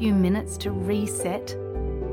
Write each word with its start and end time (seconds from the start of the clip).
few 0.00 0.14
minutes 0.14 0.56
to 0.56 0.70
reset? 0.70 1.54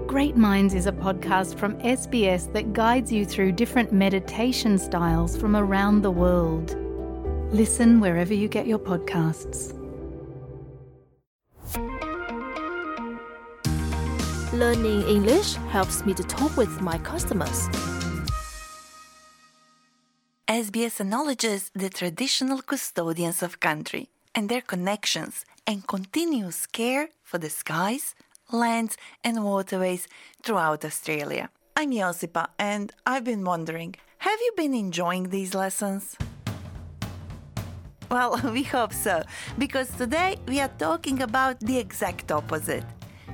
Great 0.07 0.35
Minds 0.35 0.73
is 0.73 0.87
a 0.87 0.91
podcast 0.91 1.57
from 1.57 1.79
SBS 1.79 2.51
that 2.51 2.73
guides 2.73 3.13
you 3.13 3.25
through 3.25 3.53
different 3.53 3.93
meditation 3.93 4.77
styles 4.77 5.37
from 5.37 5.55
around 5.55 6.01
the 6.01 6.11
world. 6.11 6.75
Listen 7.53 8.01
wherever 8.01 8.33
you 8.33 8.49
get 8.49 8.67
your 8.67 8.77
podcasts. 8.77 9.71
Learning 14.51 15.03
English 15.07 15.53
helps 15.71 16.05
me 16.05 16.13
to 16.13 16.23
talk 16.23 16.57
with 16.57 16.81
my 16.81 16.97
customers. 16.97 17.69
SBS 20.49 20.99
acknowledges 20.99 21.71
the 21.73 21.89
traditional 21.89 22.61
custodians 22.61 23.41
of 23.41 23.61
country 23.61 24.09
and 24.35 24.49
their 24.49 24.61
connections 24.61 25.45
and 25.65 25.87
continuous 25.87 26.65
care 26.65 27.07
for 27.27 27.37
the 27.37 27.49
skies, 27.49 28.15
lands, 28.51 28.95
and 29.23 29.43
waterways 29.43 30.07
throughout 30.43 30.85
Australia. 30.85 31.49
I'm 31.75 31.91
Josipa, 31.91 32.47
and 32.57 32.91
I've 33.05 33.25
been 33.25 33.43
wondering 33.43 33.95
have 34.19 34.39
you 34.45 34.53
been 34.55 34.73
enjoying 34.73 35.29
these 35.29 35.53
lessons? 35.53 36.17
Well, 38.09 38.39
we 38.57 38.63
hope 38.63 38.93
so, 38.93 39.23
because 39.57 39.89
today 39.89 40.37
we 40.47 40.61
are 40.61 40.71
talking 40.79 41.21
about 41.21 41.59
the 41.59 41.77
exact 41.77 42.31
opposite 42.31 42.85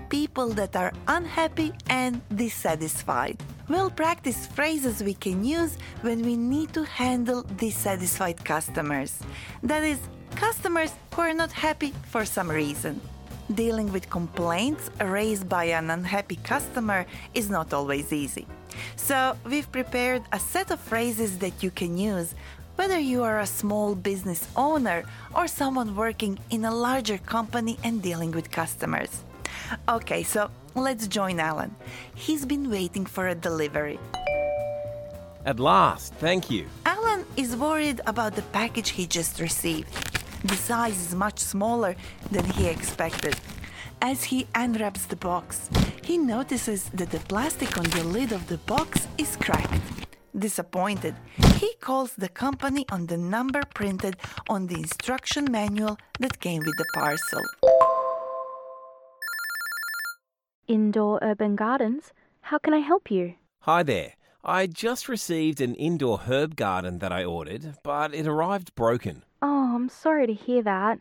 people 0.10 0.50
that 0.50 0.76
are 0.76 0.92
unhappy 1.08 1.72
and 1.88 2.22
dissatisfied. 2.36 3.42
We'll 3.70 3.90
practice 3.90 4.46
phrases 4.46 5.02
we 5.02 5.14
can 5.14 5.44
use 5.44 5.78
when 6.02 6.22
we 6.22 6.36
need 6.36 6.74
to 6.74 6.84
handle 6.84 7.42
dissatisfied 7.44 8.44
customers. 8.44 9.20
That 9.64 9.84
is, 9.84 10.00
customers 10.36 10.92
who 11.14 11.22
are 11.22 11.34
not 11.34 11.52
happy 11.52 11.94
for 12.12 12.26
some 12.26 12.50
reason. 12.50 13.02
Dealing 13.54 13.92
with 13.92 14.10
complaints 14.10 14.90
raised 15.02 15.50
by 15.50 15.66
an 15.66 15.90
unhappy 15.90 16.38
customer 16.38 17.06
is 17.34 17.50
not 17.50 17.74
always 17.74 18.14
easy. 18.14 18.48
So, 18.96 19.38
we've 19.46 19.72
prepared 19.72 20.24
a 20.32 20.40
set 20.40 20.72
of 20.72 20.80
phrases 20.80 21.40
that 21.40 21.62
you 21.62 21.70
can 21.70 21.98
use 21.98 22.34
whether 22.76 22.98
you 22.98 23.24
are 23.24 23.40
a 23.40 23.46
small 23.46 23.96
business 23.96 24.48
owner 24.56 25.04
or 25.36 25.48
someone 25.48 25.96
working 25.96 26.40
in 26.50 26.66
a 26.66 26.74
larger 26.74 27.18
company 27.20 27.78
and 27.84 28.02
dealing 28.02 28.32
with 28.32 28.50
customers. 28.50 29.24
Okay, 29.88 30.24
so 30.24 30.50
let's 30.74 31.08
join 31.08 31.40
Alan. 31.40 31.76
He's 32.16 32.46
been 32.46 32.70
waiting 32.72 33.06
for 33.06 33.28
a 33.28 33.36
delivery. 33.36 34.00
At 35.46 35.60
last, 35.60 36.14
thank 36.16 36.50
you. 36.50 36.66
Alan 36.86 37.26
is 37.36 37.56
worried 37.56 38.02
about 38.08 38.36
the 38.36 38.42
package 38.54 38.90
he 38.90 39.06
just 39.06 39.40
received. 39.40 40.03
The 40.44 40.56
size 40.56 41.00
is 41.00 41.16
much 41.16 41.40
smaller 41.40 41.96
than 42.32 42.44
he 42.46 42.68
expected. 42.68 43.36
As 44.02 44.26
he 44.26 44.48
unwraps 44.54 45.06
the 45.06 45.16
box, 45.16 45.70
he 46.04 46.18
notices 46.18 46.90
that 46.94 47.12
the 47.12 47.20
plastic 47.20 47.78
on 47.78 47.86
the 47.86 48.04
lid 48.04 48.34
of 48.34 48.48
the 48.48 48.58
box 48.58 49.08
is 49.18 49.38
cracked. 49.38 49.82
Disappointed, 50.38 51.16
he 51.58 51.74
calls 51.80 52.14
the 52.16 52.28
company 52.28 52.86
on 52.92 53.06
the 53.08 53.18
number 53.18 53.62
printed 53.74 54.18
on 54.50 54.68
the 54.68 54.76
instruction 54.76 55.50
manual 55.50 55.98
that 56.20 56.40
came 56.40 56.60
with 56.60 56.76
the 56.78 56.86
parcel. 56.94 57.42
Indoor 60.68 61.20
Urban 61.22 61.56
Gardens. 61.56 62.12
How 62.42 62.58
can 62.58 62.74
I 62.74 62.80
help 62.80 63.10
you? 63.10 63.36
Hi 63.62 63.84
there. 63.84 64.14
I 64.44 64.68
just 64.68 65.08
received 65.08 65.62
an 65.62 65.76
indoor 65.76 66.18
herb 66.18 66.58
garden 66.58 67.00
that 67.00 67.14
I 67.14 67.24
ordered, 67.24 67.78
but 67.82 68.14
it 68.14 68.28
arrived 68.28 68.76
broken. 68.76 69.24
Oh, 69.46 69.76
I'm 69.76 69.90
sorry 69.90 70.26
to 70.26 70.34
hear 70.34 70.62
that. 70.62 71.00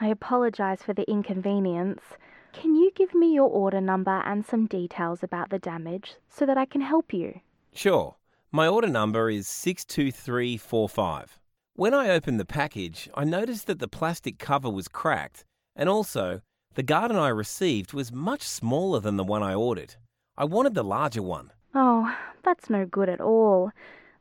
I 0.00 0.08
apologize 0.08 0.82
for 0.82 0.92
the 0.92 1.08
inconvenience. 1.08 2.02
Can 2.52 2.74
you 2.74 2.90
give 2.96 3.14
me 3.14 3.32
your 3.32 3.48
order 3.48 3.80
number 3.80 4.20
and 4.26 4.44
some 4.44 4.66
details 4.66 5.22
about 5.22 5.50
the 5.50 5.60
damage 5.60 6.16
so 6.28 6.44
that 6.44 6.58
I 6.58 6.64
can 6.64 6.80
help 6.80 7.14
you? 7.14 7.38
Sure. 7.72 8.16
My 8.50 8.66
order 8.66 8.88
number 8.88 9.30
is 9.30 9.46
62345. 9.46 11.38
When 11.74 11.94
I 11.94 12.10
opened 12.10 12.40
the 12.40 12.44
package, 12.44 13.08
I 13.14 13.22
noticed 13.22 13.68
that 13.68 13.78
the 13.78 13.86
plastic 13.86 14.40
cover 14.40 14.70
was 14.70 14.88
cracked, 14.88 15.44
and 15.76 15.88
also, 15.88 16.40
the 16.74 16.82
garden 16.82 17.16
I 17.16 17.28
received 17.28 17.92
was 17.92 18.10
much 18.10 18.42
smaller 18.42 18.98
than 18.98 19.18
the 19.18 19.22
one 19.22 19.44
I 19.44 19.54
ordered. 19.54 19.94
I 20.36 20.46
wanted 20.46 20.74
the 20.74 20.82
larger 20.82 21.22
one. 21.22 21.52
Oh, 21.76 22.12
that's 22.42 22.68
no 22.68 22.86
good 22.86 23.08
at 23.08 23.20
all. 23.20 23.70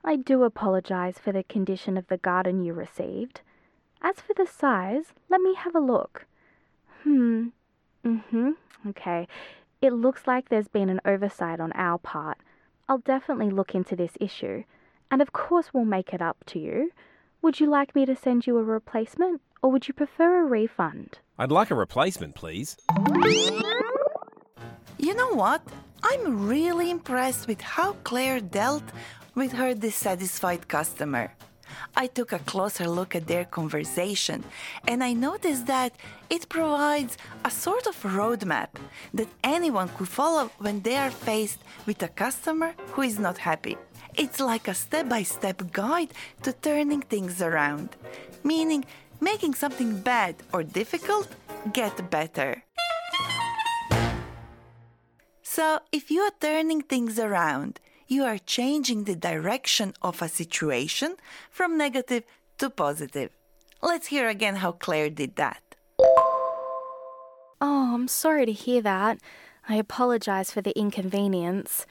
I 0.03 0.15
do 0.15 0.43
apologize 0.43 1.17
for 1.17 1.31
the 1.31 1.41
condition 1.41 1.97
of 1.97 2.05
the 2.05 2.17
garden 2.17 2.63
you 2.63 2.73
received. 2.73 3.41
As 4.03 4.17
for 4.17 4.33
the 4.33 4.45
size, 4.45 5.13
let 5.29 5.39
me 5.41 5.55
have 5.55 5.75
a 5.75 5.79
look. 5.79 6.25
Hmm. 7.03 7.47
Mm-hmm. 8.05 8.51
Okay. 8.89 9.27
It 9.81 9.93
looks 9.93 10.27
like 10.27 10.49
there's 10.49 10.67
been 10.67 10.89
an 10.89 10.99
oversight 11.05 11.59
on 11.59 11.71
our 11.73 11.97
part. 11.97 12.37
I'll 12.89 12.97
definitely 12.97 13.49
look 13.49 13.73
into 13.73 13.95
this 13.95 14.17
issue. 14.19 14.63
And 15.09 15.21
of 15.21 15.31
course 15.31 15.73
we'll 15.73 15.85
make 15.85 16.13
it 16.13 16.21
up 16.21 16.43
to 16.47 16.59
you. 16.59 16.91
Would 17.41 17.59
you 17.59 17.67
like 17.67 17.95
me 17.95 18.05
to 18.05 18.15
send 18.15 18.45
you 18.45 18.57
a 18.57 18.63
replacement 18.63 19.41
or 19.61 19.71
would 19.71 19.87
you 19.87 19.93
prefer 19.93 20.41
a 20.41 20.45
refund? 20.45 21.19
I'd 21.39 21.51
like 21.51 21.71
a 21.71 21.75
replacement, 21.75 22.35
please. 22.35 22.75
You 24.97 25.13
know 25.13 25.33
what? 25.33 25.61
I'm 26.03 26.47
really 26.47 26.89
impressed 26.89 27.47
with 27.47 27.61
how 27.61 27.93
Claire 28.03 28.41
dealt 28.41 28.83
with 29.35 29.53
her 29.53 29.73
dissatisfied 29.73 30.67
customer. 30.67 31.33
I 31.95 32.07
took 32.07 32.31
a 32.31 32.39
closer 32.39 32.87
look 32.87 33.15
at 33.15 33.27
their 33.27 33.45
conversation 33.45 34.43
and 34.87 35.03
I 35.03 35.13
noticed 35.13 35.65
that 35.67 35.93
it 36.29 36.49
provides 36.49 37.17
a 37.45 37.51
sort 37.51 37.87
of 37.87 38.01
roadmap 38.03 38.69
that 39.13 39.27
anyone 39.43 39.89
could 39.89 40.07
follow 40.07 40.51
when 40.57 40.81
they 40.81 40.95
are 40.95 41.11
faced 41.11 41.59
with 41.85 42.01
a 42.03 42.07
customer 42.07 42.73
who 42.93 43.01
is 43.01 43.19
not 43.19 43.37
happy. 43.37 43.77
It's 44.15 44.39
like 44.39 44.67
a 44.67 44.73
step 44.73 45.09
by 45.09 45.23
step 45.23 45.71
guide 45.71 46.13
to 46.43 46.53
turning 46.53 47.01
things 47.01 47.41
around, 47.41 47.89
meaning 48.43 48.85
making 49.19 49.55
something 49.55 49.99
bad 50.01 50.35
or 50.51 50.63
difficult 50.63 51.27
get 51.71 52.09
better. 52.09 52.63
So, 55.41 55.79
if 55.91 56.09
you 56.09 56.21
are 56.21 56.31
turning 56.39 56.81
things 56.81 57.19
around, 57.19 57.79
you 58.07 58.23
are 58.23 58.37
changing 58.37 59.03
the 59.03 59.15
direction 59.15 59.93
of 60.01 60.21
a 60.21 60.29
situation 60.29 61.15
from 61.49 61.77
negative 61.77 62.23
to 62.57 62.69
positive. 62.69 63.29
Let's 63.81 64.07
hear 64.07 64.29
again 64.29 64.57
how 64.57 64.73
Claire 64.73 65.09
did 65.09 65.35
that. 65.35 65.61
Oh, 67.59 67.93
I'm 67.93 68.07
sorry 68.07 68.45
to 68.45 68.51
hear 68.51 68.81
that. 68.81 69.19
I 69.67 69.75
apologize 69.75 70.51
for 70.51 70.61
the 70.61 70.77
inconvenience. 70.77 71.85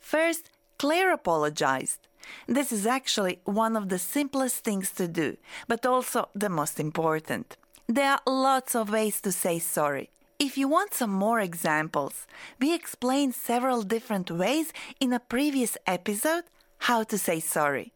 First, 0.00 0.50
Claire 0.78 1.12
apologized. 1.12 2.08
This 2.46 2.72
is 2.72 2.86
actually 2.86 3.40
one 3.44 3.76
of 3.76 3.88
the 3.88 3.98
simplest 3.98 4.64
things 4.64 4.90
to 4.92 5.06
do, 5.08 5.36
but 5.68 5.86
also 5.86 6.28
the 6.34 6.48
most 6.48 6.80
important. 6.80 7.56
There 7.88 8.10
are 8.12 8.20
lots 8.26 8.74
of 8.74 8.90
ways 8.90 9.20
to 9.20 9.32
say 9.32 9.58
sorry. 9.58 10.10
If 10.42 10.58
you 10.58 10.66
want 10.66 10.92
some 10.92 11.12
more 11.12 11.38
examples, 11.38 12.26
we 12.60 12.74
explained 12.74 13.36
several 13.36 13.82
different 13.82 14.28
ways 14.28 14.72
in 14.98 15.12
a 15.12 15.20
previous 15.20 15.78
episode 15.86 16.42
how 16.78 17.04
to 17.04 17.16
say 17.16 17.38
sorry. 17.38 17.92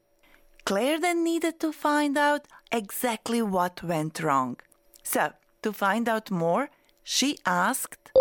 Claire 0.64 1.00
then 1.00 1.24
needed 1.24 1.58
to 1.58 1.72
find 1.72 2.16
out 2.16 2.46
exactly 2.70 3.42
what 3.42 3.82
went 3.82 4.22
wrong. 4.22 4.60
So, 5.02 5.32
to 5.62 5.72
find 5.72 6.08
out 6.08 6.30
more, 6.30 6.70
she 7.02 7.36
asked, 7.44 8.12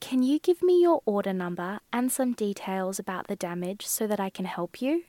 Can 0.00 0.22
you 0.22 0.38
give 0.38 0.62
me 0.62 0.80
your 0.80 1.00
order 1.06 1.32
number 1.32 1.80
and 1.92 2.12
some 2.12 2.34
details 2.34 3.00
about 3.00 3.26
the 3.26 3.34
damage 3.34 3.84
so 3.84 4.06
that 4.06 4.20
I 4.20 4.30
can 4.30 4.44
help 4.44 4.80
you? 4.80 5.02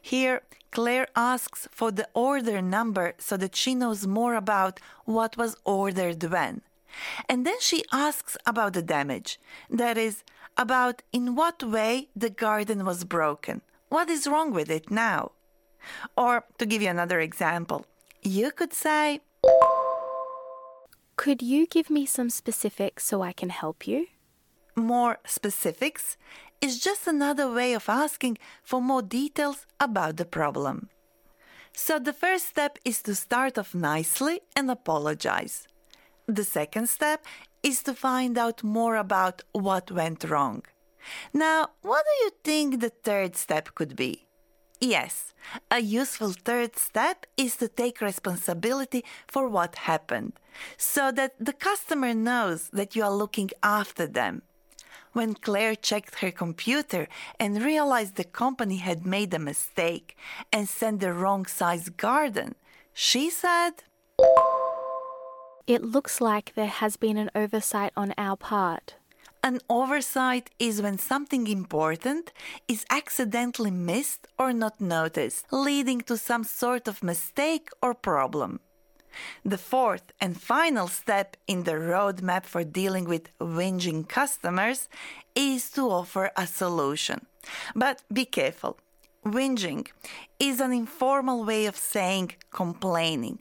Here, 0.00 0.42
Claire 0.70 1.08
asks 1.16 1.66
for 1.72 1.90
the 1.90 2.06
order 2.14 2.62
number 2.62 3.14
so 3.18 3.36
that 3.38 3.56
she 3.56 3.74
knows 3.74 4.06
more 4.06 4.36
about 4.36 4.78
what 5.04 5.36
was 5.36 5.56
ordered 5.64 6.22
when. 6.22 6.62
And 7.28 7.46
then 7.46 7.60
she 7.60 7.84
asks 7.92 8.36
about 8.46 8.72
the 8.72 8.82
damage. 8.82 9.38
That 9.70 9.98
is, 9.98 10.24
about 10.56 11.02
in 11.12 11.34
what 11.34 11.62
way 11.62 12.08
the 12.14 12.30
garden 12.30 12.84
was 12.84 13.04
broken. 13.04 13.62
What 13.88 14.08
is 14.08 14.26
wrong 14.26 14.52
with 14.52 14.70
it 14.70 14.90
now? 14.90 15.32
Or, 16.16 16.44
to 16.58 16.66
give 16.66 16.82
you 16.82 16.88
another 16.88 17.20
example, 17.20 17.86
you 18.22 18.50
could 18.50 18.72
say, 18.72 19.20
Could 21.16 21.42
you 21.42 21.66
give 21.66 21.90
me 21.90 22.06
some 22.06 22.30
specifics 22.30 23.04
so 23.04 23.22
I 23.22 23.32
can 23.32 23.50
help 23.50 23.86
you? 23.86 24.06
More 24.76 25.18
specifics 25.26 26.16
is 26.60 26.80
just 26.80 27.06
another 27.06 27.52
way 27.52 27.74
of 27.74 27.88
asking 27.88 28.38
for 28.62 28.80
more 28.80 29.02
details 29.02 29.66
about 29.78 30.16
the 30.16 30.24
problem. 30.24 30.88
So, 31.76 31.98
the 31.98 32.12
first 32.12 32.46
step 32.46 32.78
is 32.84 33.02
to 33.02 33.14
start 33.14 33.58
off 33.58 33.74
nicely 33.74 34.40
and 34.56 34.70
apologize. 34.70 35.66
The 36.26 36.44
second 36.44 36.88
step 36.88 37.26
is 37.62 37.82
to 37.82 37.94
find 37.94 38.38
out 38.38 38.62
more 38.62 38.96
about 38.96 39.42
what 39.52 39.90
went 39.90 40.24
wrong. 40.24 40.62
Now, 41.34 41.68
what 41.82 42.04
do 42.04 42.24
you 42.24 42.30
think 42.42 42.80
the 42.80 42.88
third 42.90 43.36
step 43.36 43.74
could 43.74 43.94
be? 43.94 44.26
Yes, 44.80 45.34
a 45.70 45.80
useful 45.80 46.32
third 46.32 46.76
step 46.76 47.26
is 47.36 47.56
to 47.56 47.68
take 47.68 48.00
responsibility 48.00 49.04
for 49.28 49.48
what 49.48 49.76
happened 49.76 50.32
so 50.76 51.12
that 51.12 51.34
the 51.38 51.52
customer 51.52 52.14
knows 52.14 52.68
that 52.70 52.96
you 52.96 53.02
are 53.02 53.12
looking 53.12 53.50
after 53.62 54.06
them. 54.06 54.42
When 55.12 55.34
Claire 55.34 55.76
checked 55.76 56.20
her 56.20 56.30
computer 56.30 57.06
and 57.38 57.62
realized 57.62 58.16
the 58.16 58.24
company 58.24 58.78
had 58.78 59.06
made 59.06 59.32
a 59.32 59.38
mistake 59.38 60.16
and 60.52 60.68
sent 60.68 61.00
the 61.00 61.12
wrong 61.12 61.46
size 61.46 61.88
garden, 61.88 62.56
she 62.92 63.30
said, 63.30 63.84
It 65.66 65.82
looks 65.82 66.20
like 66.20 66.52
there 66.54 66.66
has 66.66 66.98
been 66.98 67.16
an 67.16 67.30
oversight 67.34 67.92
on 67.96 68.12
our 68.18 68.36
part. 68.36 68.96
An 69.42 69.60
oversight 69.70 70.50
is 70.58 70.82
when 70.82 70.98
something 70.98 71.46
important 71.46 72.32
is 72.68 72.84
accidentally 72.90 73.70
missed 73.70 74.26
or 74.38 74.52
not 74.52 74.78
noticed, 74.78 75.46
leading 75.50 76.02
to 76.02 76.18
some 76.18 76.44
sort 76.44 76.86
of 76.86 77.02
mistake 77.02 77.68
or 77.82 77.94
problem. 77.94 78.60
The 79.42 79.58
fourth 79.58 80.12
and 80.20 80.38
final 80.38 80.88
step 80.88 81.36
in 81.46 81.64
the 81.64 81.72
roadmap 81.72 82.44
for 82.44 82.64
dealing 82.64 83.06
with 83.06 83.30
whinging 83.38 84.06
customers 84.06 84.88
is 85.34 85.70
to 85.70 85.88
offer 85.88 86.30
a 86.36 86.46
solution. 86.46 87.26
But 87.74 88.02
be 88.12 88.26
careful. 88.26 88.78
Whinging 89.24 89.86
is 90.38 90.60
an 90.60 90.72
informal 90.72 91.44
way 91.44 91.64
of 91.64 91.76
saying 91.76 92.32
complaining. 92.50 93.40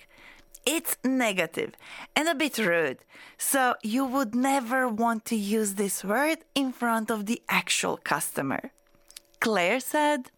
It's 0.66 0.96
negative 1.04 1.74
and 2.16 2.30
a 2.30 2.36
bit 2.36 2.58
rude, 2.58 3.00
so 3.38 3.76
you 3.84 4.06
would 4.06 4.34
never 4.34 4.88
want 4.88 5.26
to 5.26 5.36
use 5.36 5.74
this 5.74 6.06
word 6.06 6.40
in 6.56 6.72
front 6.72 7.12
of 7.12 7.26
the 7.26 7.42
actual 7.50 7.98
customer. 7.98 8.72
Claire 9.42 9.82
said, 9.82 10.32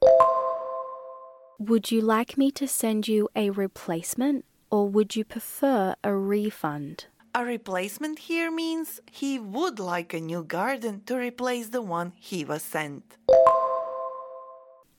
Would 1.59 1.91
you 1.91 2.01
like 2.01 2.39
me 2.39 2.49
to 2.51 2.67
send 2.67 3.07
you 3.07 3.29
a 3.35 3.51
replacement 3.51 4.45
or 4.71 4.89
would 4.89 5.15
you 5.15 5.23
prefer 5.23 5.95
a 6.03 6.15
refund? 6.15 7.05
A 7.35 7.45
replacement 7.45 8.17
here 8.19 8.49
means 8.49 8.99
he 9.11 9.37
would 9.37 9.77
like 9.77 10.11
a 10.13 10.19
new 10.19 10.43
garden 10.43 11.03
to 11.05 11.17
replace 11.17 11.69
the 11.69 11.83
one 11.83 12.13
he 12.17 12.43
was 12.43 12.63
sent. 12.63 13.17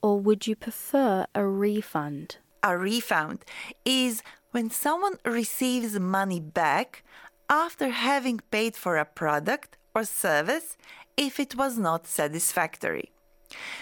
Or 0.02 0.20
would 0.20 0.46
you 0.46 0.54
prefer 0.54 1.26
a 1.34 1.44
refund? 1.44 2.36
A 2.62 2.78
refund 2.78 3.44
is 3.84 4.22
when 4.56 4.70
someone 4.70 5.18
receives 5.26 6.00
money 6.00 6.40
back 6.40 7.04
after 7.50 7.90
having 7.90 8.40
paid 8.50 8.74
for 8.74 8.96
a 8.96 9.04
product 9.04 9.76
or 9.94 10.02
service 10.02 10.78
if 11.14 11.38
it 11.38 11.54
was 11.56 11.76
not 11.76 12.06
satisfactory. 12.06 13.12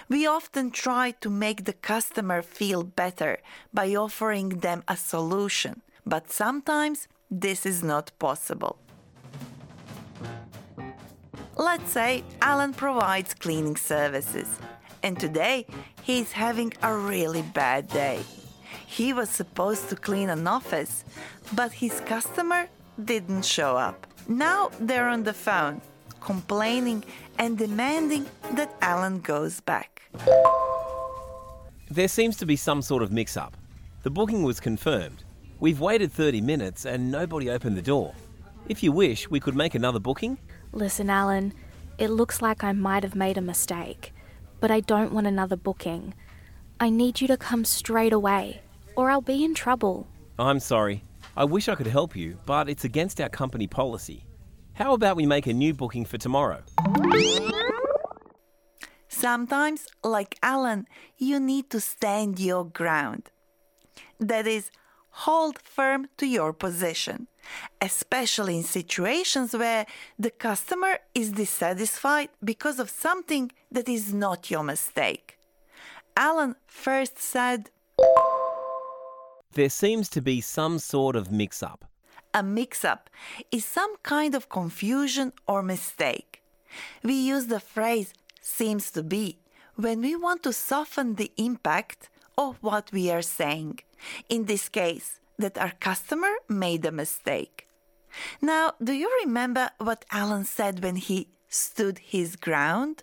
We 0.09 0.27
often 0.27 0.73
try 0.73 1.13
to 1.21 1.31
make 1.31 1.61
the 1.65 1.79
customer 1.93 2.43
feel 2.43 2.83
better 2.83 3.39
by 3.73 3.95
offering 3.95 4.49
them 4.67 4.83
a 4.89 4.97
solution, 4.97 5.83
but 6.05 6.33
sometimes 6.33 7.07
this 7.31 7.65
is 7.65 7.85
not 7.85 8.11
possible. 8.19 8.77
Let's 11.57 11.93
say 11.93 12.25
Alan 12.43 12.75
provides 12.75 13.33
cleaning 13.33 13.77
services, 13.77 14.49
and 15.05 15.21
today 15.21 15.67
he 16.03 16.19
is 16.19 16.33
having 16.33 16.73
a 16.83 16.93
really 16.93 17.43
bad 17.43 17.87
day. 17.87 18.25
He 18.95 19.13
was 19.13 19.29
supposed 19.29 19.89
to 19.89 19.97
clean 19.97 20.31
an 20.31 20.47
office, 20.47 21.05
but 21.53 21.73
his 21.73 21.99
customer 22.07 22.69
didn't 23.05 23.45
show 23.45 23.77
up. 23.77 24.07
Now 24.29 24.71
they're 24.79 25.09
on 25.09 25.25
the 25.25 25.33
phone, 25.33 25.81
complaining 26.21 27.03
and 27.37 27.59
demanding 27.59 28.27
that 28.53 28.73
Alan 28.81 29.19
goes 29.19 29.61
back. 29.61 30.03
There 31.91 32.07
seems 32.07 32.37
to 32.37 32.47
be 32.47 32.55
some 32.55 32.83
sort 32.83 33.03
of 33.03 33.11
mix 33.11 33.37
up. 33.37 33.57
The 34.05 34.11
booking 34.11 34.45
was 34.45 34.61
confirmed. 34.61 35.25
We've 35.59 35.81
waited 35.81 36.13
30 36.13 36.41
minutes 36.41 36.87
and 36.87 37.11
nobody 37.11 37.51
opened 37.51 37.77
the 37.77 37.83
door. 37.83 38.15
If 38.69 38.85
you 38.85 38.93
wish, 38.93 39.29
we 39.29 39.41
could 39.41 39.57
make 39.57 39.75
another 39.75 39.99
booking. 39.99 40.39
Listen, 40.71 41.11
Alan, 41.11 41.53
it 41.99 42.11
looks 42.11 42.41
like 42.41 42.63
I 42.63 42.71
might 42.71 43.03
have 43.03 43.17
made 43.17 43.39
a 43.39 43.51
mistake, 43.53 44.13
but 44.61 44.71
I 44.71 44.79
don't 44.79 45.13
want 45.13 45.27
another 45.27 45.57
booking. 45.57 46.15
I 46.79 46.91
need 46.91 47.21
you 47.21 47.27
to 47.27 47.37
come 47.37 47.65
straight 47.65 48.13
away, 48.13 48.61
or 48.97 49.11
I'll 49.11 49.21
be 49.21 49.45
in 49.45 49.55
trouble. 49.55 50.07
I'm 50.39 50.61
sorry. 50.61 51.03
I 51.37 51.45
wish 51.45 51.69
I 51.69 51.75
could 51.75 51.87
help 51.87 52.15
you, 52.15 52.39
but 52.47 52.69
it's 52.69 52.85
against 52.85 53.21
our 53.21 53.29
company 53.29 53.67
policy. 53.67 54.25
How 54.75 54.95
about 54.95 55.17
we 55.17 55.27
make 55.27 55.47
a 55.47 55.53
new 55.53 55.75
booking 55.75 56.05
for 56.05 56.19
tomorrow? 56.19 56.63
Sometimes, 59.09 59.87
like 60.03 60.37
Alan, 60.43 60.87
you 61.17 61.39
need 61.39 61.71
to 61.71 61.81
stand 61.81 62.41
your 62.41 62.65
ground. 62.65 63.31
That 64.19 64.47
is, 64.47 64.71
hold 65.11 65.59
firm 65.59 66.09
to 66.17 66.27
your 66.27 66.53
position, 66.53 67.29
especially 67.81 68.57
in 68.57 68.65
situations 68.65 69.55
where 69.55 69.87
the 70.19 70.31
customer 70.31 70.99
is 71.15 71.31
dissatisfied 71.33 72.31
because 72.43 72.81
of 72.81 72.91
something 72.91 73.53
that 73.71 73.89
is 73.89 74.13
not 74.13 74.51
your 74.51 74.65
mistake. 74.65 75.39
Alan 76.17 76.57
first 76.67 77.19
said, 77.19 77.71
There 79.55 79.71
seems 79.71 80.09
to 80.11 80.21
be 80.21 80.41
some 80.41 80.79
sort 80.79 81.15
of 81.15 81.31
mix 81.31 81.63
up. 81.63 81.85
A 82.33 82.43
mix 82.43 82.85
up 82.85 83.09
is 83.53 83.65
some 83.65 83.97
kind 84.03 84.35
of 84.35 84.49
confusion 84.49 85.33
or 85.47 85.63
mistake. 85.63 86.43
We 87.05 87.15
use 87.15 87.47
the 87.47 87.61
phrase 87.61 88.13
seems 88.41 88.91
to 88.91 89.03
be 89.05 89.39
when 89.77 90.01
we 90.01 90.17
want 90.17 90.43
to 90.43 90.53
soften 90.53 91.15
the 91.15 91.31
impact 91.37 92.11
of 92.37 92.57
what 92.61 92.91
we 92.93 93.11
are 93.11 93.23
saying. 93.23 93.81
In 94.29 94.47
this 94.47 94.69
case, 94.69 95.21
that 95.39 95.57
our 95.57 95.73
customer 95.79 96.33
made 96.49 96.85
a 96.85 96.93
mistake. 96.93 97.69
Now, 98.41 98.73
do 98.83 98.93
you 98.93 99.11
remember 99.25 99.71
what 99.79 100.05
Alan 100.11 100.45
said 100.45 100.83
when 100.83 100.97
he 100.97 101.29
stood 101.49 101.99
his 101.99 102.37
ground? 102.37 103.03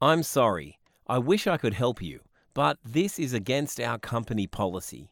I'm 0.00 0.22
sorry. 0.22 0.78
I 1.06 1.18
wish 1.18 1.46
I 1.46 1.58
could 1.58 1.74
help 1.74 2.00
you, 2.00 2.20
but 2.54 2.78
this 2.84 3.18
is 3.18 3.32
against 3.32 3.80
our 3.80 3.98
company 3.98 4.46
policy. 4.46 5.10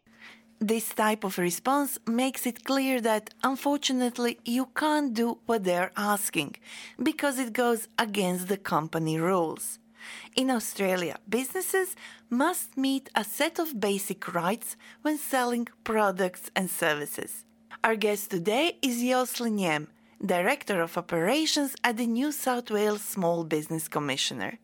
This 0.60 0.94
type 0.94 1.24
of 1.24 1.38
response 1.38 1.98
makes 2.06 2.46
it 2.46 2.64
clear 2.64 3.00
that 3.00 3.30
unfortunately 3.42 4.38
you 4.44 4.66
can't 4.76 5.12
do 5.12 5.38
what 5.46 5.64
they're 5.64 5.90
asking 5.96 6.54
because 7.02 7.40
it 7.40 7.52
goes 7.52 7.88
against 7.98 8.46
the 8.46 8.56
company 8.56 9.18
rules. 9.18 9.80
In 10.36 10.50
Australia, 10.50 11.16
businesses 11.28 11.96
must 12.30 12.76
meet 12.76 13.10
a 13.16 13.24
set 13.24 13.58
of 13.58 13.80
basic 13.80 14.32
rights 14.32 14.76
when 15.02 15.18
selling 15.18 15.66
products 15.84 16.50
and 16.54 16.70
services. 16.70 17.44
Our 17.82 17.96
guest 17.96 18.30
today 18.30 18.78
is 18.82 19.02
Jocelyn 19.02 19.58
Yem, 19.58 19.88
Director 20.24 20.80
of 20.80 20.96
Operations 20.96 21.74
at 21.82 21.96
the 21.96 22.06
New 22.06 22.30
South 22.30 22.70
Wales 22.70 23.02
Small 23.02 23.42
Business 23.42 23.88
Commissioner. 23.88 24.58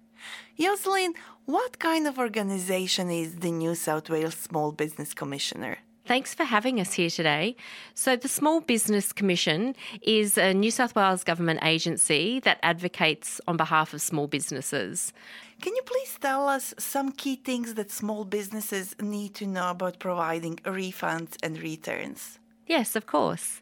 Jocelyn, 0.59 1.15
what 1.47 1.79
kind 1.79 2.07
of 2.07 2.19
organization 2.19 3.11
is 3.11 3.37
the 3.37 3.51
New 3.51 3.75
South 3.75 4.11
Wales 4.11 4.35
Small 4.35 4.73
Business 4.73 5.15
Commissioner? 5.15 5.79
Thanks 6.09 6.33
for 6.33 6.45
having 6.45 6.81
us 6.81 6.95
here 6.95 7.11
today. 7.11 7.55
So, 7.93 8.17
the 8.17 8.29
Small 8.29 8.63
Business 8.63 9.13
Commission 9.13 9.77
is 10.01 10.39
a 10.39 10.55
New 10.55 10.71
South 10.71 10.95
Wales 10.95 11.23
government 11.23 11.61
agency 11.63 12.41
that 12.41 12.59
advocates 12.63 13.43
on 13.47 13.59
behalf 13.59 13.93
of 13.93 14.01
small 14.01 14.27
businesses. 14.27 15.13
Can 15.61 15.77
you 15.77 15.83
please 15.83 16.17
tell 16.19 16.49
us 16.49 16.73
some 16.79 17.13
key 17.13 17.37
things 17.37 17.75
that 17.75 17.91
small 17.91 18.25
businesses 18.25 18.97
need 18.99 19.35
to 19.35 19.47
know 19.47 19.71
about 19.71 19.99
providing 19.99 20.57
refunds 20.65 21.37
and 21.43 21.61
returns? 21.61 22.39
Yes, 22.67 22.97
of 22.97 23.05
course. 23.05 23.61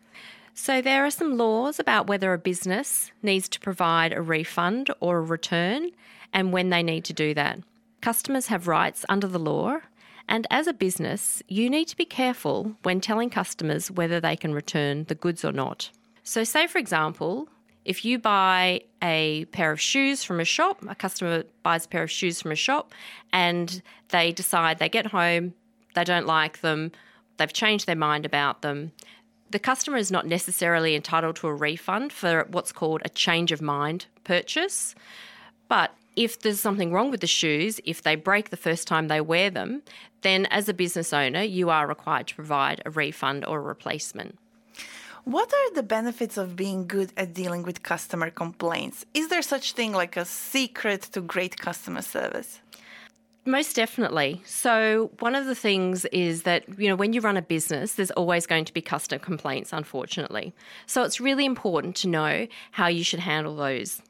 So, 0.55 0.81
there 0.81 1.05
are 1.05 1.11
some 1.11 1.37
laws 1.37 1.81
about 1.81 2.07
whether 2.07 2.33
a 2.33 2.39
business 2.39 3.11
needs 3.25 3.49
to 3.49 3.59
provide 3.59 4.13
a 4.13 4.23
refund 4.23 4.89
or 5.01 5.19
a 5.19 5.23
return 5.23 5.91
and 6.33 6.53
when 6.53 6.71
they 6.71 6.83
need 6.83 7.05
to 7.05 7.13
do 7.13 7.35
that. 7.35 7.61
Customers 8.01 8.47
have 8.47 8.69
rights 8.69 9.05
under 9.09 9.27
the 9.27 9.39
law, 9.39 9.79
and 10.29 10.47
as 10.51 10.67
a 10.67 10.73
business, 10.73 11.43
you 11.49 11.71
need 11.71 11.87
to 11.89 11.97
be 11.97 12.05
careful 12.05 12.77
when 12.83 13.01
telling 13.01 13.31
customers 13.31 13.91
whether 13.91 14.21
they 14.21 14.37
can 14.37 14.53
return 14.53 15.05
the 15.05 15.15
goods 15.15 15.45
or 15.45 15.53
not. 15.53 15.91
So, 16.23 16.45
say 16.45 16.67
for 16.67 16.79
example, 16.79 17.49
if 17.85 18.05
you 18.05 18.19
buy 18.19 18.81
a 19.01 19.45
pair 19.47 19.71
of 19.71 19.81
shoes 19.81 20.25
from 20.25 20.41
a 20.41 20.45
shop, 20.45 20.85
a 20.89 20.95
customer 20.97 21.45
buys 21.63 21.87
a 21.87 21.89
pair 21.89 22.03
of 22.03 22.11
shoes 22.11 22.43
from 22.43 22.51
a 22.51 22.57
shop, 22.57 22.93
and 23.33 23.81
they 24.09 24.33
decide 24.33 24.79
they 24.79 24.89
get 24.89 25.07
home, 25.07 25.55
they 25.95 26.03
don't 26.03 26.27
like 26.27 26.61
them, 26.61 26.91
they've 27.37 27.53
changed 27.53 27.87
their 27.87 27.97
mind 27.97 28.27
about 28.27 28.63
them. 28.63 28.91
The 29.51 29.61
customer 29.61 29.97
is 29.97 30.11
not 30.11 30.27
necessarily 30.27 30.97
entitled 30.97 31.37
to 31.37 31.47
a 31.47 31.55
refund 31.55 32.13
for 32.13 32.49
what's 32.51 32.73
called 32.73 33.03
a 33.05 33.09
change 33.09 33.53
of 33.53 33.63
mind 33.63 34.07
purchase. 34.25 34.97
But 35.69 35.95
if 36.17 36.41
there's 36.41 36.61
something 36.61 36.93
wrong 36.93 37.11
with 37.11 37.21
the 37.21 37.27
shoes, 37.27 37.79
if 37.85 38.03
they 38.03 38.17
break 38.17 38.51
the 38.51 38.57
first 38.57 38.89
time 38.89 39.09
they 39.09 39.21
wear 39.21 39.51
them, 39.51 39.83
then 40.23 40.47
as 40.47 40.69
a 40.69 40.75
business 40.75 41.13
owner, 41.13 41.43
you 41.43 41.71
are 41.71 41.87
required 41.87 42.27
to 42.29 42.35
provide 42.35 42.83
a 42.85 42.91
refund 42.91 43.45
or 43.45 43.59
a 43.59 43.63
replacement. 43.63 44.39
What 45.25 45.53
are 45.53 45.75
the 45.75 45.83
benefits 45.83 46.37
of 46.37 46.57
being 46.57 46.87
good 46.87 47.13
at 47.17 47.35
dealing 47.35 47.65
with 47.65 47.83
customer 47.83 48.31
complaints? 48.31 49.05
Is 49.13 49.29
there 49.29 49.43
such 49.43 49.73
thing 49.73 49.93
like 49.93 50.17
a 50.17 50.25
secret 50.25 51.03
to 51.13 51.21
great 51.21 51.59
customer 51.59 52.03
service? 52.03 52.61
Most 53.45 53.77
definitely. 53.77 54.43
So, 54.45 55.11
one 55.21 55.37
of 55.37 55.47
the 55.47 55.55
things 55.55 56.05
is 56.07 56.43
that, 56.43 56.65
you 56.79 56.89
know, 56.89 56.97
when 56.97 57.13
you 57.13 57.21
run 57.21 57.37
a 57.37 57.43
business, 57.43 57.95
there's 57.95 58.11
always 58.13 58.45
going 58.47 58.65
to 58.65 58.73
be 58.73 58.81
customer 58.81 59.21
complaints, 59.21 59.73
unfortunately. 59.73 60.53
So, 60.87 61.05
it's 61.05 61.21
really 61.21 61.45
important 61.45 61.95
to 61.97 62.09
know 62.09 62.49
how 62.73 62.89
you 62.89 63.05
should 63.05 63.21
handle 63.21 63.55
those. 63.55 64.03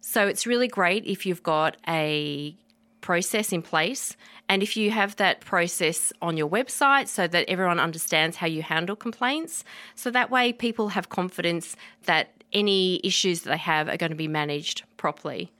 So, 0.00 0.26
it's 0.26 0.46
really 0.46 0.68
great 0.68 1.04
if 1.06 1.26
you've 1.26 1.42
got 1.42 1.76
a 1.86 2.56
process 3.00 3.52
in 3.52 3.62
place 3.62 4.16
and 4.48 4.62
if 4.62 4.76
you 4.76 4.90
have 4.90 5.16
that 5.16 5.40
process 5.40 6.12
on 6.20 6.36
your 6.36 6.48
website 6.48 7.08
so 7.08 7.26
that 7.28 7.48
everyone 7.48 7.78
understands 7.78 8.36
how 8.36 8.46
you 8.46 8.62
handle 8.62 8.96
complaints. 8.96 9.64
So, 9.94 10.10
that 10.10 10.30
way 10.30 10.52
people 10.52 10.90
have 10.90 11.08
confidence 11.08 11.76
that 12.04 12.30
any 12.52 13.00
issues 13.04 13.42
that 13.42 13.50
they 13.50 13.58
have 13.58 13.88
are 13.88 13.96
going 13.96 14.10
to 14.10 14.16
be 14.16 14.28
managed 14.28 14.82
properly. 14.96 15.52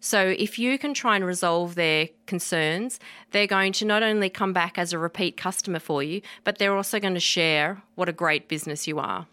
So 0.00 0.34
if 0.38 0.58
you 0.58 0.78
can 0.78 0.92
try 0.92 1.16
and 1.16 1.24
resolve 1.24 1.76
their 1.76 2.10
concerns, 2.26 3.00
they're 3.30 3.46
going 3.46 3.72
to 3.72 3.86
not 3.86 4.02
only 4.02 4.28
come 4.28 4.52
back 4.52 4.76
as 4.76 4.92
a 4.92 4.98
repeat 4.98 5.38
customer 5.38 5.78
for 5.78 6.02
you, 6.02 6.20
but 6.44 6.58
they're 6.58 6.76
also 6.76 7.00
going 7.00 7.14
to 7.14 7.20
share 7.20 7.82
what 7.94 8.10
a 8.10 8.12
great 8.12 8.46
business 8.46 8.86
you 8.86 8.98
are. 8.98 9.26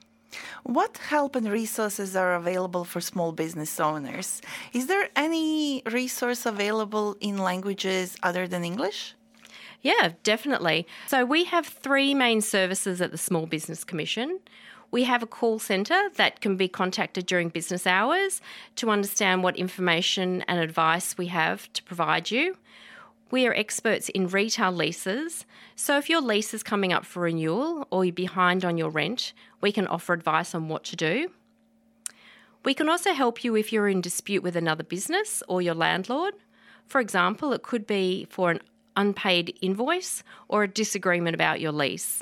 What 0.64 0.98
help 0.98 1.36
and 1.36 1.50
resources 1.50 2.16
are 2.16 2.36
available 2.36 2.86
for 2.86 3.02
small 3.02 3.32
business 3.32 3.80
owners? 3.80 4.42
Is 4.74 4.88
there 4.88 5.10
any 5.16 5.82
resource 5.86 6.46
available 6.46 7.18
in 7.20 7.38
languages 7.38 8.16
other 8.24 8.48
than 8.48 8.64
English? 8.64 9.16
Yeah, 9.82 10.12
definitely. 10.24 10.88
So 11.08 11.26
we 11.26 11.46
have 11.46 11.66
three 11.66 12.14
main 12.14 12.42
services 12.42 13.02
at 13.02 13.12
the 13.12 13.18
Small 13.18 13.48
Business 13.48 13.84
Commission. 13.84 14.40
We 14.92 15.06
have 15.06 15.24
a 15.24 15.28
call 15.28 15.58
centre 15.58 16.10
that 16.16 16.42
can 16.42 16.58
be 16.58 16.68
contacted 16.68 17.26
during 17.26 17.50
business 17.50 17.88
hours 17.88 18.42
to 18.76 18.92
understand 18.92 19.42
what 19.42 19.56
information 19.56 20.42
and 20.48 20.60
advice 20.60 21.18
we 21.18 21.28
have 21.28 21.72
to 21.74 21.84
provide 21.84 22.30
you. 22.30 22.58
We 23.32 23.48
are 23.48 23.54
experts 23.54 24.10
in 24.10 24.28
retail 24.28 24.74
leases, 24.74 25.46
so 25.74 25.98
if 25.98 26.10
your 26.10 26.20
lease 26.20 26.54
is 26.54 26.64
coming 26.64 26.92
up 26.92 27.06
for 27.06 27.22
renewal 27.22 27.88
or 27.90 28.04
you're 28.04 28.14
behind 28.14 28.66
on 28.66 28.78
your 28.78 28.90
rent, 28.90 29.32
we 29.62 29.72
can 29.72 29.88
offer 29.88 30.12
advice 30.12 30.54
on 30.54 30.68
what 30.68 30.84
to 30.86 30.98
do. 30.98 31.30
We 32.66 32.74
can 32.74 32.90
also 32.90 33.14
help 33.14 33.46
you 33.46 33.56
if 33.56 33.72
you're 33.72 33.88
in 33.88 34.02
dispute 34.02 34.44
with 34.44 34.58
another 34.58 34.84
business 34.84 35.42
or 35.48 35.62
your 35.62 35.74
landlord. 35.74 36.34
For 36.88 37.00
example, 37.00 37.54
it 37.54 37.64
could 37.64 37.88
be 37.88 38.28
for 38.30 38.52
an 38.52 38.60
unpaid 38.98 39.58
invoice 39.62 40.24
or 40.50 40.64
a 40.64 40.68
disagreement 40.68 41.34
about 41.34 41.62
your 41.62 41.72
lease. 41.72 42.22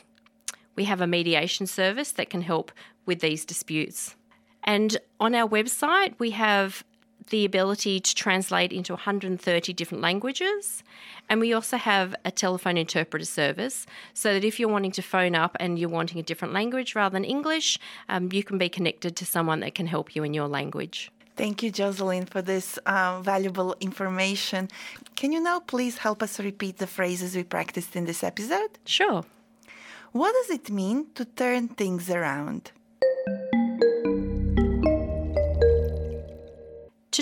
We 0.76 0.86
have 0.86 1.02
a 1.02 1.08
mediation 1.08 1.66
service 1.66 2.12
that 2.14 2.30
can 2.30 2.42
help 2.42 2.72
with 3.08 3.20
these 3.20 3.46
disputes. 3.46 4.16
And 4.64 4.98
on 5.20 5.34
our 5.34 5.50
website, 5.50 6.14
we 6.20 6.30
have 6.32 6.84
the 7.30 7.46
ability 7.46 8.00
to 8.00 8.16
translate 8.16 8.72
into 8.72 8.94
130 8.94 9.74
different 9.74 10.02
languages. 10.02 10.84
And 11.30 11.40
we 11.40 11.54
also 11.54 11.78
have 11.78 12.16
a 12.26 12.32
telephone 12.32 12.78
interpreter 12.78 13.26
service 13.26 13.86
so 14.14 14.34
that 14.34 14.44
if 14.44 14.60
you're 14.60 14.70
wanting 14.70 14.92
to 14.94 15.02
phone 15.02 15.36
up 15.36 15.56
and 15.60 15.78
you're 15.78 15.90
wanting 15.90 16.20
a 16.20 16.24
different 16.24 16.54
language 16.54 16.96
rather 16.96 17.14
than 17.14 17.24
English, 17.24 17.80
um, 18.10 18.30
you 18.32 18.44
can 18.44 18.58
be 18.58 18.70
connected 18.70 19.16
to 19.16 19.26
someone 19.26 19.60
that 19.62 19.76
can 19.76 19.88
help 19.88 20.16
you 20.16 20.24
in 20.24 20.34
your 20.34 20.48
language. 20.48 21.12
Thank 21.36 21.64
you, 21.64 21.72
Jocelyn, 21.72 22.26
for 22.26 22.42
this 22.42 22.78
uh, 22.86 23.22
valuable 23.22 23.74
information. 23.80 24.68
Can 25.16 25.32
you 25.32 25.40
now 25.40 25.62
please 25.62 26.00
help 26.00 26.22
us 26.22 26.38
repeat 26.38 26.80
the 26.80 26.88
phrases 26.88 27.34
we 27.34 27.44
practiced 27.44 27.96
in 27.96 28.06
this 28.06 28.26
episode? 28.26 28.78
Sure. 28.86 29.24
What 30.12 30.34
does 30.34 30.58
it 30.58 30.70
mean 30.70 31.08
to 31.16 31.24
turn 31.24 31.70
things 31.70 32.10
around? 32.10 32.72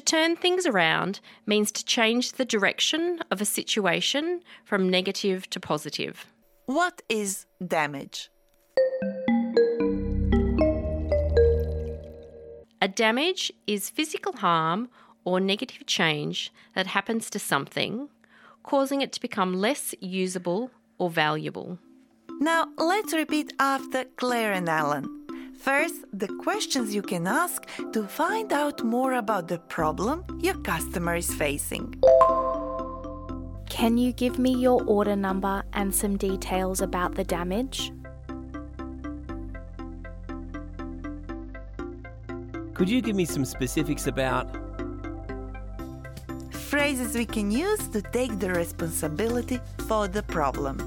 Turn 0.07 0.37
things 0.37 0.65
around 0.65 1.19
means 1.45 1.71
to 1.73 1.85
change 1.85 2.33
the 2.33 2.45
direction 2.45 3.19
of 3.29 3.41
a 3.41 3.45
situation 3.45 4.41
from 4.63 4.89
negative 4.89 5.49
to 5.49 5.59
positive. 5.59 6.25
What 6.65 7.01
is 7.09 7.45
damage? 7.65 8.29
A 12.81 12.87
damage 12.87 13.51
is 13.67 13.89
physical 13.89 14.33
harm 14.33 14.89
or 15.25 15.39
negative 15.39 15.85
change 15.85 16.53
that 16.73 16.87
happens 16.87 17.29
to 17.31 17.39
something, 17.39 18.07
causing 18.63 19.01
it 19.01 19.11
to 19.11 19.21
become 19.21 19.59
less 19.59 19.93
usable 19.99 20.71
or 20.97 21.09
valuable. 21.09 21.79
Now, 22.39 22.67
let's 22.77 23.13
repeat 23.13 23.51
after 23.59 24.05
Claire 24.15 24.53
and 24.53 24.69
Alan. 24.69 25.16
First, 25.57 26.05
the 26.13 26.27
questions 26.27 26.93
you 26.93 27.01
can 27.01 27.27
ask 27.27 27.65
to 27.91 28.03
find 28.07 28.53
out 28.53 28.83
more 28.83 29.13
about 29.13 29.47
the 29.47 29.57
problem 29.57 30.23
your 30.39 30.55
customer 30.61 31.15
is 31.15 31.33
facing. 31.33 31.95
Can 33.69 33.97
you 33.97 34.13
give 34.13 34.39
me 34.39 34.55
your 34.55 34.83
order 34.85 35.15
number 35.15 35.63
and 35.73 35.93
some 35.93 36.17
details 36.17 36.81
about 36.81 37.15
the 37.15 37.23
damage? 37.23 37.91
Could 42.73 42.89
you 42.89 43.01
give 43.01 43.15
me 43.15 43.25
some 43.25 43.43
specifics 43.43 44.07
about 44.07 44.55
Phrases 46.51 47.15
we 47.15 47.25
can 47.25 47.49
use 47.49 47.87
to 47.87 48.01
take 48.01 48.39
the 48.39 48.49
responsibility 48.49 49.59
for 49.87 50.09
the 50.09 50.21
problem. 50.21 50.85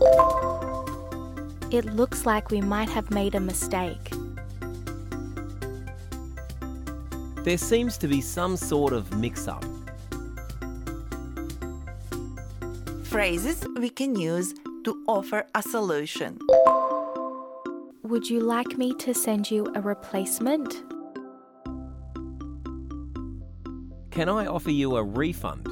It 1.70 1.86
looks 1.86 2.26
like 2.26 2.50
we 2.50 2.60
might 2.60 2.90
have 2.90 3.10
made 3.10 3.34
a 3.34 3.40
mistake. 3.40 4.09
There 7.44 7.58
seems 7.58 7.96
to 7.98 8.08
be 8.08 8.20
some 8.20 8.56
sort 8.56 8.92
of 8.92 9.12
mix 9.18 9.48
up? 9.48 9.64
Phrases 13.04 13.66
we 13.76 13.90
can 13.90 14.14
use 14.14 14.54
to 14.84 15.04
offer 15.08 15.46
a 15.54 15.62
solution. 15.62 16.38
Would 18.02 18.28
you 18.28 18.40
like 18.40 18.76
me 18.78 18.94
to 18.94 19.14
send 19.14 19.50
you 19.50 19.72
a 19.74 19.80
replacement? 19.80 20.82
Can 24.10 24.28
I 24.28 24.46
offer 24.46 24.70
you 24.70 24.96
a 24.96 25.02
refund? 25.02 25.66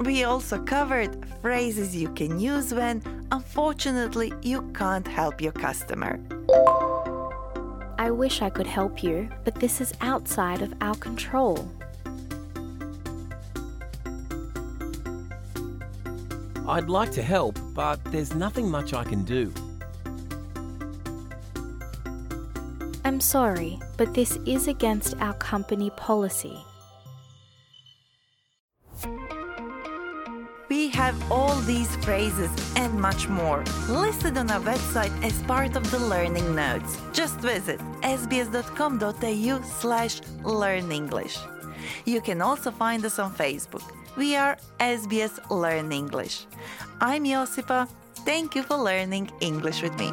We 0.00 0.24
also 0.24 0.58
covered 0.64 1.24
phrases 1.42 1.94
you 1.94 2.08
can 2.14 2.40
use 2.40 2.72
when, 2.72 3.02
unfortunately, 3.30 4.32
you 4.42 4.62
can't 4.72 5.06
help 5.06 5.40
your 5.40 5.52
customer. 5.52 6.18
I 8.00 8.10
wish 8.10 8.40
I 8.40 8.48
could 8.48 8.66
help 8.66 9.02
you, 9.02 9.28
but 9.44 9.54
this 9.56 9.82
is 9.82 9.92
outside 10.00 10.62
of 10.62 10.72
our 10.80 10.94
control. 10.94 11.70
I'd 16.66 16.88
like 16.88 17.10
to 17.12 17.22
help, 17.22 17.58
but 17.74 18.02
there's 18.04 18.34
nothing 18.34 18.70
much 18.70 18.94
I 18.94 19.04
can 19.04 19.22
do. 19.22 19.52
I'm 23.04 23.20
sorry, 23.20 23.78
but 23.98 24.14
this 24.14 24.38
is 24.46 24.66
against 24.66 25.14
our 25.20 25.34
company 25.34 25.90
policy. 25.90 26.64
Have 31.10 31.32
all 31.32 31.56
these 31.62 31.94
phrases 32.04 32.50
and 32.76 32.94
much 32.94 33.28
more 33.28 33.64
listed 33.88 34.38
on 34.38 34.48
our 34.48 34.60
website 34.60 35.14
as 35.24 35.42
part 35.42 35.74
of 35.74 35.90
the 35.90 35.98
learning 35.98 36.54
notes. 36.54 36.98
Just 37.12 37.36
visit 37.40 37.80
sbs.com.au 38.02 39.62
slash 39.62 40.20
learn 40.44 40.92
English. 40.92 41.36
You 42.04 42.20
can 42.20 42.40
also 42.40 42.70
find 42.70 43.04
us 43.04 43.18
on 43.18 43.34
Facebook. 43.34 43.82
We 44.16 44.36
are 44.36 44.56
SBS 44.78 45.34
Learn 45.50 45.90
English. 45.90 46.46
I'm 47.00 47.24
Josipa. 47.24 47.88
Thank 48.24 48.54
you 48.54 48.62
for 48.62 48.76
learning 48.76 49.30
English 49.40 49.82
with 49.82 49.96
me. 49.98 50.10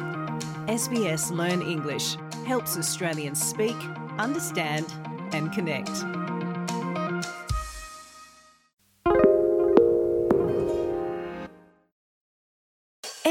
SBS 0.66 1.30
Learn 1.30 1.62
English 1.62 2.16
helps 2.44 2.76
Australians 2.76 3.40
speak, 3.40 3.76
understand, 4.18 4.86
and 5.32 5.52
connect. 5.52 6.27